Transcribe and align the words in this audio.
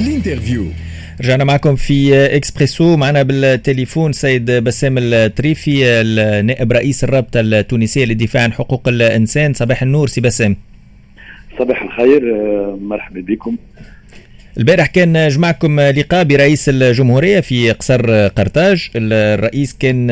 ال 0.00 0.07
interview 0.07 0.66
رجعنا 1.20 1.44
معكم 1.44 1.76
في 1.76 2.26
إكسبريسو. 2.36 2.96
معنا 2.96 3.22
بالتليفون 3.22 4.12
سيد 4.12 4.50
باسم 4.50 4.94
الطريفي 4.98 5.84
النائب 5.84 6.72
رئيس 6.72 7.04
الرابطة 7.04 7.40
التونسية 7.40 8.04
للدفاع 8.04 8.42
عن 8.42 8.52
حقوق 8.52 8.88
الإنسان. 8.88 9.54
صباح 9.54 9.82
النور 9.82 10.08
سي 10.08 10.20
باسم. 10.20 10.56
صباح 11.58 11.82
الخير 11.82 12.36
آه، 12.36 12.78
مرحبا 12.82 13.20
بكم. 13.20 13.56
البارح 14.60 14.86
كان 14.86 15.28
جمعكم 15.28 15.80
لقاء 15.80 16.24
برئيس 16.24 16.68
الجمهورية 16.68 17.40
في 17.40 17.70
قصر 17.70 18.28
قرطاج. 18.28 18.88
الرئيس 18.96 19.76
كان 19.78 20.10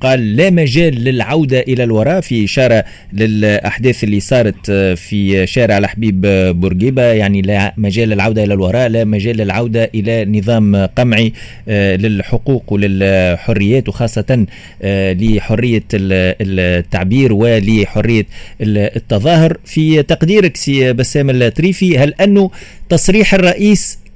قال 0.00 0.36
لا 0.36 0.50
مجال 0.50 1.04
للعودة 1.04 1.60
إلى 1.60 1.84
الوراء 1.84 2.20
في 2.20 2.44
إشارة 2.44 2.84
للأحداث 3.12 4.04
اللي 4.04 4.20
صارت 4.20 4.70
في 4.96 5.46
شارع 5.46 5.78
الحبيب 5.78 6.20
بورقيبة. 6.60 7.02
يعني 7.02 7.42
لا 7.42 7.74
مجال 7.76 8.08
للعودة 8.08 8.44
إلى 8.44 8.54
الوراء 8.54 8.88
لا 8.88 9.04
مجال 9.04 9.36
للعودة 9.36 9.90
إلى 9.94 10.24
نظام 10.24 10.86
قمعي 10.86 11.32
آه، 11.68 11.96
للحقوق 11.96 12.72
وللحريات 12.72 13.88
وخاصة 13.88 14.46
آه، 14.82 15.12
لحرية 15.12 15.84
التعبير 15.92 17.32
ولحرية 17.32 18.26
التظاهر. 18.60 19.56
في 19.64 20.02
تقديرك 20.02 20.56
سي 20.56 20.92
باسم 20.92 21.30
الطريفي 21.30 21.98
هل 21.98 22.14
أنه 22.20 22.50
تصريح 22.88 23.34
الرئيس 23.34 23.55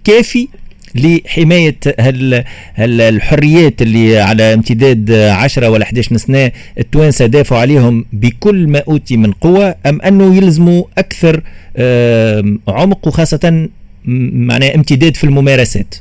كافي 0.04 0.48
لحماية 0.94 1.76
هال 2.00 2.44
هال 2.74 3.00
الحريات 3.00 3.82
اللي 3.82 4.18
على 4.18 4.54
امتداد 4.54 5.12
10 5.12 5.68
ولا 5.68 5.84
11 5.84 6.16
سنة 6.16 6.52
التوانسة 6.78 7.26
دافعوا 7.26 7.60
عليهم 7.60 8.04
بكل 8.12 8.68
ما 8.68 8.82
أوتي 8.88 9.16
من 9.16 9.32
قوة 9.32 9.74
أم 9.86 10.00
أنه 10.02 10.36
يلزموا 10.36 10.84
أكثر 10.98 11.40
عمق 12.68 13.08
وخاصة 13.08 13.68
معناه 14.04 14.74
امتداد 14.74 15.16
في 15.16 15.24
الممارسات؟ 15.24 15.94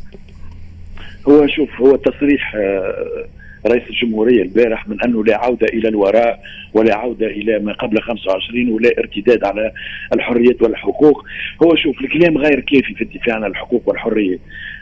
هو 1.28 1.48
شوف 1.48 1.70
هو 1.82 1.96
تصريح 1.96 2.56
آه، 2.56 3.26
رئيس 3.68 3.84
الجمهورية 3.90 4.42
البارح 4.42 4.88
من 4.88 5.02
أنه 5.02 5.24
لا 5.24 5.38
عودة 5.38 5.68
إلى 5.74 5.90
الوراء 5.90 6.40
ولا 6.74 6.96
عودة 6.96 7.28
إلى 7.28 7.60
ما 7.60 7.74
قبل 7.74 8.02
25 8.02 8.70
ولا 8.70 8.90
ارتداد 9.00 9.44
على 9.44 9.72
الحريات 10.14 10.62
والحقوق. 10.62 11.26
هو 11.64 11.76
شوف 11.76 12.02
الكلام 12.02 12.38
غير 12.38 12.60
كافي 12.60 12.94
في 12.94 13.02
الدفاع 13.02 13.36
عن 13.36 13.46
الحقوق 13.46 13.90
والحريات 13.90 14.40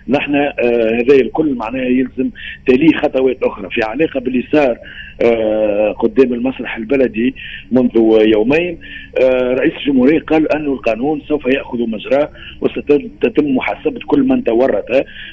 نحن 0.09 0.35
آه 0.35 0.53
هذا 0.93 1.15
الكل 1.15 1.53
معناه 1.53 1.83
يلزم 1.83 2.29
تليه 2.67 2.97
خطوات 2.97 3.43
أخرى. 3.43 3.69
في 3.69 3.81
علاقة 3.83 4.19
باللي 4.19 4.43
صار 4.51 4.77
آه 5.21 5.91
قدام 5.91 6.33
المسرح 6.33 6.77
البلدي 6.77 7.35
منذ 7.71 7.91
يومين 8.35 8.77
رئيس 9.59 9.73
الجمهورية 9.73 10.19
قال 10.19 10.51
أن 10.51 10.65
القانون 10.65 11.21
سوف 11.27 11.45
يأخذ 11.45 11.77
مجراه 11.89 12.29
وستتم 12.61 13.55
محاسبة 13.55 13.99
كل 14.07 14.23
من 14.23 14.43
تورط 14.43 14.91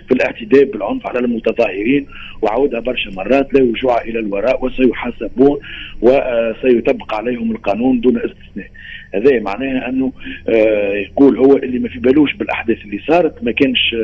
في 0.09 0.13
الاعتداء 0.13 0.65
بالعنف 0.65 1.07
على 1.07 1.19
المتظاهرين 1.19 2.07
وعودها 2.43 2.81
برشا 2.81 3.11
مرات 3.11 3.55
لا 3.55 3.61
رجوع 3.61 4.03
إلى 4.03 4.19
الوراء 4.19 4.65
وسيحاسبون 4.65 5.59
وسيطبق 6.03 7.15
عليهم 7.15 7.51
القانون 7.53 8.01
دون 8.01 8.17
استثناء. 8.17 8.69
هذا 9.15 9.41
معناها 9.41 9.89
أنه 9.89 10.13
آه 10.49 10.93
يقول 10.93 11.39
هو 11.39 11.57
اللي 11.57 11.79
ما 11.79 11.89
في 11.89 11.99
بالوش 11.99 12.35
بالأحداث 12.35 12.79
اللي 12.85 13.01
صارت 13.09 13.45
ما 13.45 13.53
كانش 13.53 13.97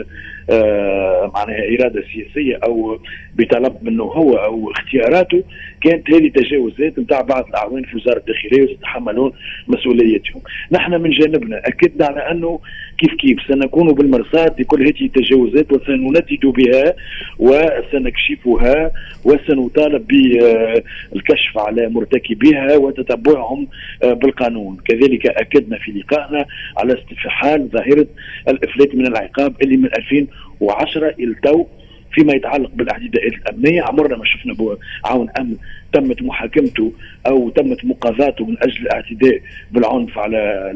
آه 0.51 1.33
معناها 1.35 1.63
إرادة 1.79 2.05
سياسية 2.15 2.59
أو 2.65 2.99
بطلب 3.35 3.77
منه 3.83 4.05
هو 4.05 4.35
أو 4.35 4.71
اختياراته 4.71 5.43
كانت 5.81 6.11
هذه 6.11 6.29
تجاوزات 6.29 6.99
نتاع 6.99 7.21
بعض 7.21 7.47
الأعوان 7.49 7.83
في 7.83 7.97
وزارة 7.97 8.19
الداخلية 8.19 8.63
ويتحملون 8.63 9.33
مسؤوليتهم. 9.69 10.43
نحن 10.73 10.93
من 10.93 11.11
جانبنا 11.11 11.59
أكدنا 11.59 12.07
على 12.07 12.31
أنه 12.31 12.61
كيف 12.99 13.15
كيف 13.15 13.39
سنكون 13.49 13.93
بالمرصاد 13.93 14.61
لكل 14.61 14.83
هذه 14.87 15.05
التجاوزات 15.05 15.73
وسنندد 15.73 16.41
بها 16.43 16.95
وسنكشفها 17.39 18.91
وسنطالب 19.25 20.07
بالكشف 20.07 21.59
على 21.59 21.89
مرتكبيها 21.89 22.77
وتتبعهم 22.77 23.69
آه، 24.03 24.13
بالقانون 24.13 24.77
كذلك 25.01 25.27
أكدنا 25.27 25.79
في 25.79 25.93
لقائنا 25.93 26.47
على 26.77 26.99
استفحال 26.99 27.69
ظاهرة 27.69 28.07
الإفلات 28.49 28.95
من 28.95 29.07
العقاب 29.07 29.63
اللي 29.63 29.77
من 29.77 29.89
2010 29.97 31.09
إلى 31.09 31.35
تو 31.43 31.67
فيما 32.13 32.33
يتعلق 32.33 32.71
بالاعتداءات 32.71 33.33
الأمنية. 33.33 33.83
عمرنا 33.83 34.17
ما 34.17 34.25
شفنا 34.25 34.77
عون 35.05 35.31
أمن 35.39 35.57
تمت 35.93 36.23
محاكمته 36.23 36.93
أو 37.27 37.51
تمت 37.51 37.85
مقاضاته 37.85 38.47
من 38.47 38.57
أجل 38.63 38.83
الاعتداء 38.83 39.41
بالعنف 39.73 40.19
على 40.19 40.71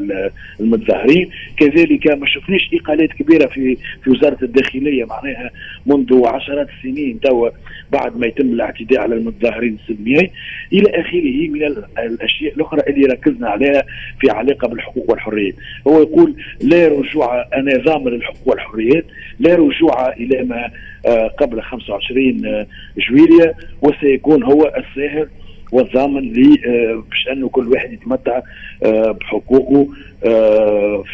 المتظاهرين. 0.59 1.29
كذلك 1.57 2.07
ما 2.07 2.27
شفناش 2.27 2.69
إقالات 2.73 3.09
كبيرة 3.09 3.45
في 3.47 3.77
في 4.03 4.09
وزارة 4.09 4.37
الداخلية 4.43 5.05
معناها 5.05 5.49
منذ 5.85 6.25
عشرات 6.25 6.67
السنين 6.77 7.19
توا 7.19 7.49
بعد 7.91 8.17
ما 8.17 8.27
يتم 8.27 8.47
الاعتداء 8.47 8.99
على 8.99 9.15
المتظاهرين 9.15 9.77
السلميين. 9.81 10.29
إلى 10.73 11.01
آخره 11.01 11.49
من 11.49 11.63
الأشياء 11.99 12.53
الأخرى 12.55 12.81
اللي 12.87 13.07
ركزنا 13.07 13.49
عليها 13.49 13.83
في 14.19 14.29
علاقة 14.29 14.67
بالحقوق 14.67 15.11
والحريات. 15.11 15.53
هو 15.87 16.01
يقول 16.01 16.35
لا 16.61 16.87
رجوع 16.87 17.45
نظام 17.57 18.09
للحقوق 18.09 18.47
والحريات 18.47 19.05
لا 19.39 19.55
رجوع 19.55 20.13
إلى 20.13 20.43
ما 20.43 20.71
آه، 21.05 21.27
قبل 21.27 21.61
25 21.61 22.65
جويليا 22.97 23.53
وسيكون 23.81 24.43
هو 24.43 24.61
الساهر 25.05 25.27
والضامن 25.71 26.33
آه، 26.67 27.03
باش 27.09 27.27
أنه 27.31 27.49
كل 27.49 27.67
واحد 27.67 27.93
يتمتع 27.93 28.41
آه، 28.83 29.11
بحقوقه 29.11 29.87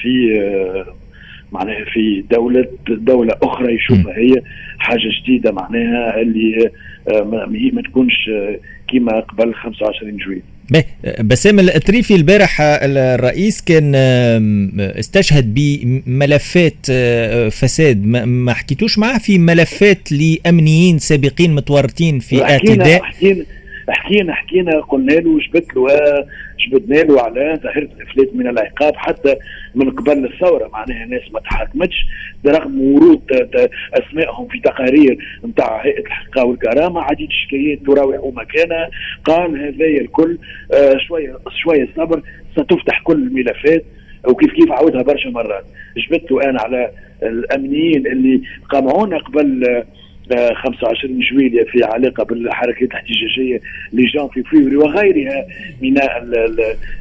في 0.02 0.41
معناها 1.52 1.85
في 1.94 2.24
دولة 2.31 2.66
دولة 2.90 3.35
أخرى 3.44 3.75
يشوفها 3.75 4.18
هي 4.18 4.41
حاجة 4.79 5.09
جديدة 5.24 5.52
معناها 5.52 6.22
اللي 6.22 6.69
ما 7.74 7.81
تكونش 7.81 8.29
كيما 8.88 9.19
قبل 9.19 9.53
25 9.53 10.18
جويلية 10.18 10.62
بسام 11.22 11.59
الاتريفي 11.59 12.16
البارح 12.16 12.58
الرئيس 12.62 13.62
كان 13.62 13.96
استشهد 14.79 15.53
بملفات 15.53 16.88
آه، 16.91 17.50
فساد. 17.50 18.06
ما 18.06 18.53
حكيتوش 18.53 19.00
معاه 19.00 19.18
في 19.18 19.38
ملفات 19.38 20.12
لأمنيين 20.12 21.00
سابقين 21.00 21.56
متورطين 21.56 22.19
في 22.19 22.44
اعتداء؟ 22.44 23.02
حكينا 23.03 23.46
حكينا 23.90 24.34
حكينا 24.34 24.80
قلنا 24.80 25.14
له 25.14 25.40
جبت 25.40 25.75
له 25.75 25.88
جبدنا 26.59 26.96
له 26.96 27.22
على 27.22 27.59
ظاهرة 27.64 27.90
الافلات 27.97 28.36
من 28.36 28.47
العقاب 28.47 28.96
حتى 28.96 29.36
من 29.75 29.90
قبل 29.90 30.25
الثورة. 30.25 30.68
معناها 30.68 31.06
ناس 31.06 31.22
ما 31.34 31.40
تحاكمتش 31.40 32.06
برغم 32.44 32.81
ورود 32.81 33.22
أسمائهم 33.94 34.47
في 34.47 34.59
تقارير 34.59 35.18
نتاع 35.46 35.86
هيئة 35.86 36.00
الحقيقة 36.00 36.46
والكرامة 36.46 37.02
عديد 37.02 37.28
الشكايات 37.28 37.80
تراوح 37.86 38.34
مكانها. 38.36 38.90
قال 39.25 39.62
هذا 39.62 39.86
الكل 39.86 40.38
آه 40.74 40.97
شوية 41.08 41.38
شوية 41.64 41.90
صبر 41.97 42.22
ستفتح 42.52 43.02
كل 43.03 43.14
الملفات 43.14 43.86
وكيف 44.28 44.52
كيف 44.52 44.72
عاودها 44.72 45.02
برشا 45.02 45.30
مرات. 45.30 45.66
جبت 45.97 46.31
أنا 46.31 46.62
على 46.62 46.91
الأمنيين 47.24 48.08
اللي 48.08 48.41
قمعونا 48.70 49.18
قبل 49.18 49.64
آه 49.70 49.86
25 50.56 51.20
جويلية 51.20 51.64
في 51.64 51.84
علاقة 51.84 52.24
بالحركات 52.24 52.90
الاحتجاجية 52.90 53.62
لجان 53.94 54.28
في 54.28 54.44
فيفري 54.44 54.78
وغيرها 54.78 55.46
من 55.82 55.98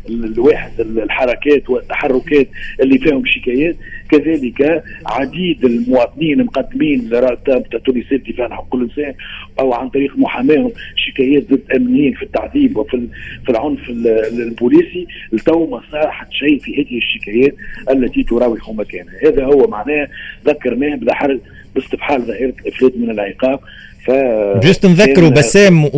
الواحد 0.09 0.81
الحركات 0.81 1.71
والتحركات 1.71 2.49
اللي 2.83 2.99
فيهم 2.99 3.23
شكايات. 3.27 3.77
كذلك 4.11 4.85
عديد 5.07 5.65
المواطنين 5.65 6.45
مقدمين 6.45 7.09
لرابطة 7.09 7.79
تونسية 7.79 8.17
دفاع 8.17 8.47
عن 8.47 8.53
حقوق 8.53 8.75
الإنسان 8.75 9.15
أو 9.61 9.75
عن 9.75 9.89
طريق 9.89 10.19
محاماهم 10.19 10.73
شكايات 10.97 11.53
ضد 11.53 11.63
أمنيين 11.77 12.13
في 12.13 12.23
التعذيب 12.23 12.77
وفي 12.77 13.07
في 13.45 13.51
العنف 13.51 13.91
البوليسي. 13.91 15.07
لتو 15.33 15.67
ما 15.67 15.83
صاحت 15.93 16.33
شيء 16.33 16.59
في 16.59 16.83
هذه 16.83 16.99
الشكايات 16.99 17.55
التي 17.91 18.23
تراوح 18.23 18.71
مكانها. 18.71 19.15
هذا 19.27 19.45
هو 19.45 19.67
معناه 19.69 20.09
ذكرناه 20.47 20.97
بحر 20.97 21.39
باستفحال 21.75 22.23
ظاهره 22.23 22.55
الافلات 22.61 22.93
من 22.97 23.11
العقاب. 23.11 23.61
ف 24.07 24.11
جست 24.63 24.87
نذكروا 24.87 25.31
بسام 25.31 25.91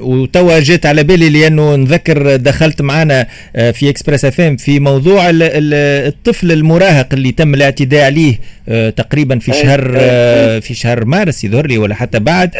وتوا 0.00 0.58
جات 0.58 0.86
على 0.86 1.02
بالي 1.02 1.28
لأنه 1.28 1.76
نذكر 1.76 2.36
دخلت 2.36 2.82
معنا 2.82 3.26
آه، 3.56 3.70
في 3.70 3.90
Express 3.90 4.24
FM 4.24 4.56
في 4.56 4.80
موضوع 4.80 5.22
الطفل 5.30 6.52
المراهق 6.52 7.06
اللي 7.12 7.32
تم 7.32 7.54
الاعتداء 7.54 8.04
عليه 8.04 8.40
آه، 8.68 8.90
تقريبا 8.90 9.38
في 9.38 9.52
شهر 9.52 9.94
آه، 9.96 10.58
في 10.58 10.74
شهر 10.74 11.04
مارس 11.04 11.44
يظهر 11.44 11.66
لي 11.66 11.78
ولا 11.78 11.94
حتى 11.94 12.18
بعد 12.18 12.50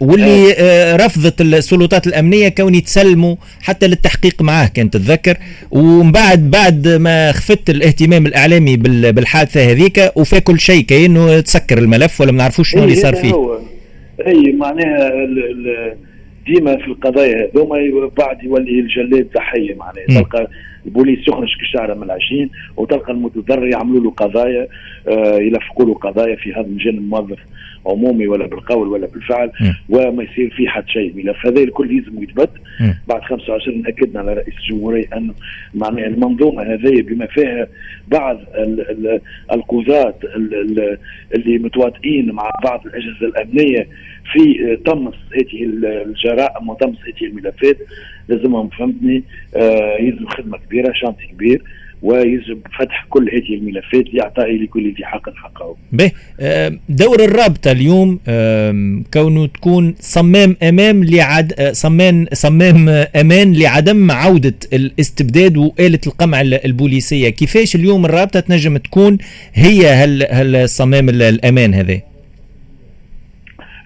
واللي 0.00 0.52
رفضت 1.00 1.40
السلطات 1.40 2.06
الأمنية 2.06 2.48
كون 2.48 2.74
يتسلموا 2.74 3.36
حتى 3.60 3.86
للتحقيق 3.86 4.42
معاه 4.42 4.66
كان 4.66 4.96
تتذكر. 4.96 5.36
ومن 5.70 6.12
بعد 6.12 6.50
بعد 6.50 6.88
ما 6.88 7.32
خفت 7.32 7.70
الاهتمام 7.70 8.26
الإعلامي 8.26 8.76
بالحادثة 8.76 9.70
هذيك 9.70 10.12
وفي 10.16 10.40
كل 10.40 10.60
شيء 10.60 10.84
كأنه 10.84 11.40
تسكر 11.40 11.78
الملف 11.78 12.20
ولا 12.20 12.32
ما 12.32 12.38
نعرفوش 12.38 12.70
شنو 12.70 12.84
اللي 12.84 12.96
صار 12.96 13.16
فيه. 13.16 13.66
أي 14.26 14.52
معناها 14.52 15.26
ديما 16.46 16.76
في 16.76 16.86
القضايا 16.86 17.50
هذوما 17.54 18.10
بعد 18.18 18.44
يولي 18.44 18.80
الجلاد 18.80 19.28
ضحيه 19.34 19.74
معناها. 19.74 20.06
تلقى 20.06 20.48
البوليس 20.86 21.28
يخرج 21.28 21.56
كالشعره 21.58 21.94
من 21.94 22.02
العشين 22.02 22.50
وتلقى 22.76 23.12
المتضرر 23.12 23.66
يعملوا 23.66 24.00
له 24.04 24.10
قضايا 24.10 24.68
آه 25.08 25.38
يلفقوا 25.38 25.84
له 25.86 25.94
قضايا 25.94 26.36
في 26.36 26.52
هذا 26.52 26.66
المجال 26.66 27.02
موظف 27.08 27.38
عمومي 27.86 28.26
ولا 28.26 28.46
بالقول 28.46 28.88
ولا 28.88 29.06
بالفعل 29.06 29.48
م. 29.60 29.72
وما 29.88 30.22
يصير 30.22 30.50
فيه 30.56 30.68
حتى 30.68 30.92
شيء. 30.92 31.10
الملف 31.10 31.46
هذا 31.46 31.60
الكل 31.62 31.96
لازم 31.96 32.22
يتبت. 32.22 32.50
بعد 33.08 33.22
25 33.22 33.86
اكدنا 33.86 34.20
على 34.20 34.32
رئيس 34.34 34.54
الجمهورية 34.58 35.06
انه 35.16 35.34
معناها 35.74 36.06
المنظومة 36.06 36.62
هذه 36.62 37.02
بما 37.02 37.26
فيها 37.26 37.66
بعض 38.08 38.38
القضاة 39.52 40.14
اللي 41.34 41.58
متواطئين 41.58 42.32
مع 42.32 42.50
بعض 42.64 42.86
الأجهزة 42.86 43.26
الأمنية 43.26 43.88
في 44.32 44.76
طمس 44.86 45.14
هذه 45.32 45.64
الجرائم 46.06 46.68
وطمس 46.68 46.96
هذه 46.96 47.26
الملفات 47.28 47.76
لازمهم 48.28 48.68
فهمتني 48.68 49.22
آه 49.56 49.96
يلزم 50.00 50.26
خدمة 50.28 50.58
كبيرة 50.58 50.92
شانتي 50.94 51.26
كبير 51.32 51.62
ويجب 52.02 52.58
فتح 52.78 53.06
كل 53.08 53.30
هذه 53.30 53.54
الملفات 53.54 54.14
لاعطاء 54.14 54.56
لكل 54.56 54.94
ذي 54.98 55.04
حق 55.04 55.30
حقه. 55.34 55.76
به 55.92 56.10
دور 56.88 57.24
الرابطة 57.24 57.72
اليوم 57.72 58.18
كونه 59.14 59.46
تكون 59.46 59.94
صمام 60.00 60.56
أمام 60.62 61.04
لعد 61.04 61.70
صمام 61.72 62.26
صمام 62.32 62.88
أمان 63.16 63.52
لعدم 63.54 64.10
عودة 64.10 64.54
الاستبداد 64.72 65.56
وآلة 65.56 66.00
القمع 66.06 66.40
البوليسية، 66.40 67.28
كيفاش 67.28 67.76
اليوم 67.76 68.04
الرابطة 68.04 68.40
تنجم 68.40 68.76
تكون 68.76 69.18
هي 69.54 69.86
هالصمام 70.30 71.08
الأمان 71.08 71.74
هذا؟ 71.74 72.00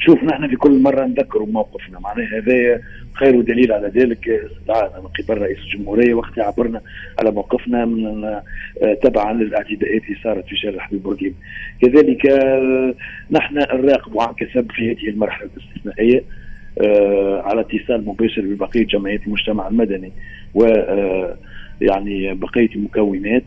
شوف 0.00 0.24
نحن 0.24 0.48
في 0.48 0.56
كل 0.56 0.82
مرة 0.82 1.04
نذكروا 1.04 1.46
موقفنا. 1.46 2.00
معناها 2.00 2.38
هذا 2.38 2.80
خير 3.12 3.40
دليل 3.40 3.72
على 3.72 3.88
ذلك. 3.88 4.28
استدعاءنا 4.28 5.00
من 5.00 5.06
قبل 5.06 5.42
رئيس 5.42 5.58
الجمهورية 5.58 6.14
وقت 6.14 6.38
عبرنا 6.38 6.80
على 7.18 7.30
موقفنا 7.30 7.84
من 7.84 8.24
آه، 8.24 8.94
تبعا 9.02 9.32
للاعتداءات 9.32 10.02
اللي 10.02 10.18
صارت 10.24 10.46
في 10.46 10.56
شارع 10.56 10.78
حبيب 10.78 11.02
بورقيب 11.02 11.34
كذلك 11.82 12.26
آه، 12.26 12.94
نحن 13.30 13.54
نراقب 13.54 14.20
عن 14.20 14.34
كسب 14.34 14.70
في 14.72 14.90
هذه 14.92 15.08
المرحلة 15.08 15.50
الاستثنائية 15.56 16.22
آه، 16.80 17.42
على 17.44 17.60
اتصال 17.60 18.06
مباشر 18.06 18.42
ببقية 18.42 18.86
جمعيات 18.86 19.26
المجتمع 19.26 19.68
المدني 19.68 20.12
و 20.54 20.64
يعني 21.80 22.34
بقية 22.34 22.70
المكونات. 22.76 23.44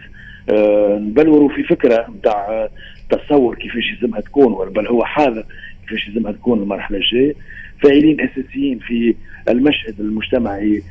نبلوروا 0.99 1.49
في 1.49 1.63
فكرة 1.63 2.07
نتاع 2.17 2.69
تصور 3.09 3.56
كيفاش 3.56 3.94
لازمها 3.94 4.21
تكون 4.21 4.69
بل 4.69 4.88
هو 4.88 5.03
حاذر 5.06 5.45
كيفاش 5.89 6.09
لازمها 6.09 6.31
تكون 6.31 6.62
المرحلة 6.62 6.97
الجاية. 6.97 7.35
فاعلين 7.81 8.21
أساسيين 8.21 8.80
في 8.80 9.15
المشهد 9.50 10.00
المجتمعي 10.00 10.83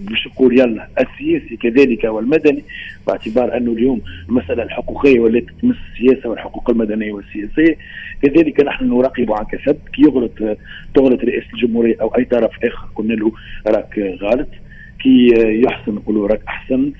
باش 0.00 0.26
نقول 0.26 0.60
يلا 0.60 0.88
السياسي 1.00 1.56
كذلك 1.56 2.04
والمدني 2.04 2.62
باعتبار 3.06 3.56
أنه 3.56 3.72
اليوم 3.72 4.00
المسألة 4.28 4.62
الحقوقية 4.62 5.20
والتي 5.20 5.52
تمس 5.62 5.76
السياسة 5.92 6.28
والحقوق 6.28 6.70
المدنية 6.70 7.12
والسياسية. 7.12 7.76
كذلك 8.22 8.60
نحن 8.60 8.88
نراقب 8.88 9.32
عن 9.32 9.44
كسب. 9.44 9.76
كي 9.92 10.02
يغلط 10.02 10.58
تغلط 10.94 11.24
رئاسه 11.24 11.46
الجمهورية 11.54 11.96
أو 12.00 12.08
أي 12.08 12.24
طرف 12.24 12.50
آخر 12.64 12.88
قلنا 12.94 13.14
له 13.14 13.32
راك 13.66 13.98
غلط. 14.22 14.48
كي 15.02 15.28
يحسن 15.64 15.94
نقولوا 15.94 16.28
راك 16.28 16.40
احسنت 16.48 16.94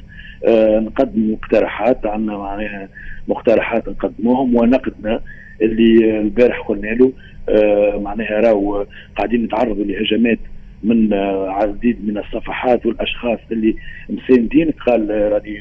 آه 0.47 0.79
نقدم 0.81 1.33
مقترحات 1.33 2.07
عندنا 2.07 2.39
معناها 2.39 2.89
مقترحات 3.29 3.89
نقدموهم 3.89 4.55
ونقدنا 4.57 5.21
اللي 5.63 6.21
البارح 6.21 6.61
قلنا 6.61 6.87
له 6.87 7.13
آه 7.49 7.99
معناها 7.99 8.41
راهو 8.41 8.87
قاعدين 9.17 9.45
نتعرضوا 9.45 9.85
لهجمات 9.85 10.39
من 10.85 11.13
آه 11.13 11.51
عديد 11.51 12.09
من 12.09 12.19
الصفحات 12.19 12.87
والأشخاص 12.87 13.39
اللي 13.53 13.77
مساندين. 14.11 14.71
قال 14.87 15.11
آه، 15.11 15.29
راني 15.29 15.61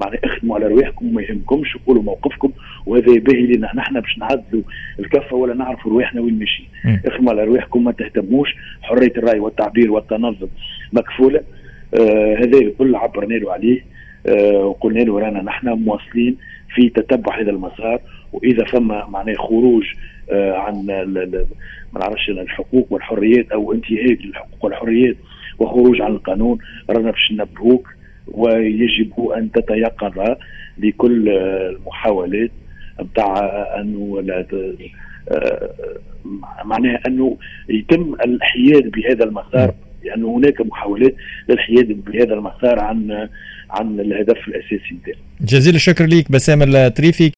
معناها 0.00 0.20
اخدموا 0.24 0.56
على 0.56 0.66
رواحكم 0.66 1.06
وما 1.06 1.22
يهمكمش 1.22 1.76
وقولوا 1.76 2.02
موقفكم 2.02 2.52
وهذا 2.86 3.18
باهي 3.18 3.46
لنا. 3.46 3.70
نحن 3.76 4.00
باش 4.00 4.18
نعدلوا 4.18 4.62
الكفة 4.98 5.36
ولا 5.36 5.54
نعرفوا 5.54 5.92
رواحنا 5.92 6.20
وين 6.20 6.38
ماشيين. 6.38 6.68
اخدموا 7.06 7.32
على 7.32 7.44
رواحكم 7.44 7.84
ما 7.84 7.92
تهتموش. 7.92 8.54
حرية 8.82 9.12
الرأي 9.16 9.40
والتعبير 9.40 9.92
والتنظم 9.92 10.48
مكفولة. 10.92 11.40
آه 11.94 12.36
هذا 12.38 12.58
الكل 12.58 12.94
عبرنا 12.96 13.34
له 13.34 13.52
عليه. 13.52 13.84
آه 14.26 14.64
وقلنا 14.64 15.00
له 15.00 15.18
رانا 15.18 15.42
نحن 15.42 15.68
مواصلين 15.68 16.36
في 16.74 16.88
تتبع 16.88 17.40
هذا 17.40 17.50
المسار. 17.50 18.00
وإذا 18.32 18.64
فما 18.64 19.06
معناه 19.06 19.34
خروج 19.34 19.84
آه 20.30 20.52
عن 20.52 20.86
ما 21.92 22.00
نعرفش 22.00 22.28
الحقوق 22.30 22.86
والحريات 22.90 23.52
أو 23.52 23.72
انتهاك 23.72 24.18
للحقوق 24.24 24.64
والحريات 24.64 25.16
وخروج 25.58 26.00
عن 26.00 26.12
القانون 26.12 26.58
رانا 26.90 27.10
باش 27.10 27.32
ننبهوك 27.32 27.88
ويجب 28.28 29.28
أن 29.36 29.52
تتيقظ 29.52 30.36
لكل 30.78 31.28
المحاولات 31.28 32.50
نتاع 33.00 33.36
انه 33.80 34.24
آه 35.28 35.70
معناها 36.64 37.00
انه 37.06 37.36
يتم 37.68 38.14
الحياد 38.24 38.90
بهذا 38.90 39.24
المسار 39.24 39.74
لأنه 40.04 40.26
يعني 40.26 40.36
هناك 40.36 40.60
محاولات 40.60 41.14
للحياد 41.48 42.04
بهذا 42.04 42.34
المسار 42.34 42.80
عن 42.80 43.28
عن 43.70 44.00
الهدف 44.00 44.48
الأساسي 44.48 44.94
نتاعو. 44.94 45.16
جزيل 45.40 45.74
الشكر 45.74 46.04
ليك 46.06 46.32
بسام 46.32 46.62
التريفي 46.62 47.30